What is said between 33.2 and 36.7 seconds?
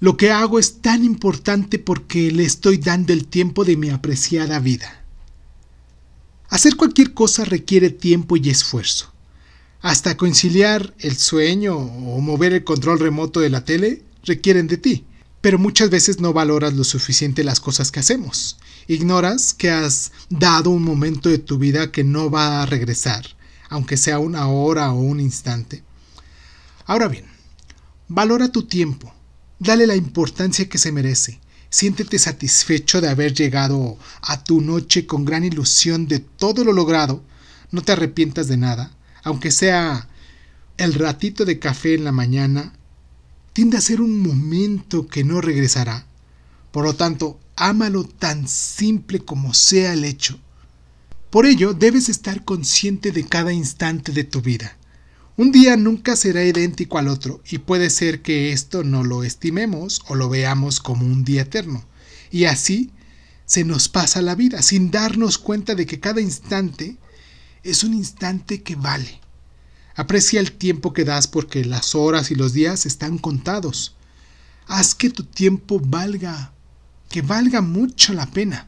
llegado a tu noche con gran ilusión de todo